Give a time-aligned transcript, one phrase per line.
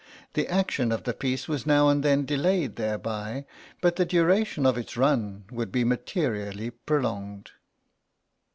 [0.33, 3.45] The action of the piece was now and then delayed thereby,
[3.81, 7.51] but the duration of its run would be materially prolonged.